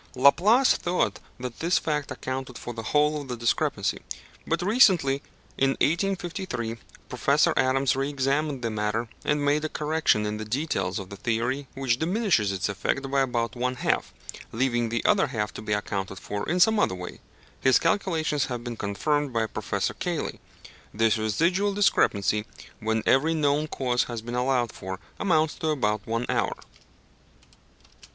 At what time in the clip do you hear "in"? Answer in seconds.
5.59-5.69, 10.25-10.37, 16.49-16.59